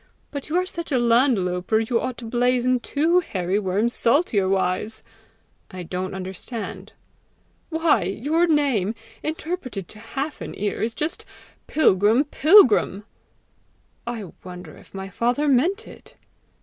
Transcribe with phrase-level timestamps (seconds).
[0.31, 4.49] But you are such a land louper, you ought to blazon two hairy worms saltier
[4.49, 5.03] wise."
[5.69, 6.93] "I don't understand."
[7.69, 11.23] "Why, your name, interpreted to half an ear, is just
[11.67, 13.03] PILGRIM PILGRIM!"
[14.07, 16.15] "I wonder if my father meant it!"